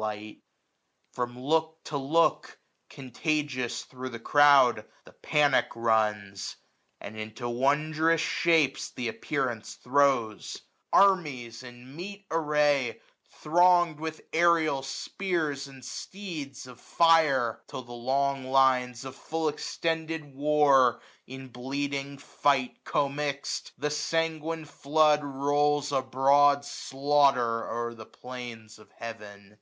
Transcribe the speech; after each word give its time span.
t53 0.00 0.38
From 1.12 1.38
look 1.38 1.84
to 1.84 1.98
look, 1.98 2.58
contagious 2.88 3.82
thro' 3.82 4.08
the 4.08 4.18
crowd. 4.18 4.86
The 5.04 5.12
panic 5.12 5.66
runs, 5.76 6.56
and 7.02 7.18
into 7.18 7.46
wondrous 7.50 8.22
shapes 8.22 8.90
Th* 8.92 9.08
appearance 9.10 9.74
throws: 9.74 10.62
armies 10.90 11.62
in 11.62 11.94
meet 11.96 12.24
array, 12.30 12.92
1 12.92 12.92
1 12.92 12.92
1 12.92 12.92
j 12.94 13.00
Thronged 13.26 14.00
with 14.00 14.22
aerial 14.32 14.82
spears, 14.82 15.68
and 15.68 15.84
steeds 15.84 16.66
of 16.66 16.80
fire; 16.80 17.62
Till 17.68 17.82
the 17.82 17.92
long 17.92 18.44
lines 18.46 19.04
of 19.04 19.14
full 19.14 19.50
extended 19.50 20.24
war 20.34 21.02
{u 21.26 21.46
bleeding 21.48 22.16
fight 22.16 22.86
commixt, 22.86 23.72
the 23.76 23.90
sanguine 23.90 24.64
flood 24.64 25.22
Rolls 25.22 25.92
a 25.92 26.00
broad 26.00 26.64
slaughter 26.64 27.70
o'er 27.70 27.92
the 27.92 28.06
plains 28.06 28.78
of 28.78 28.90
heaven. 28.92 29.58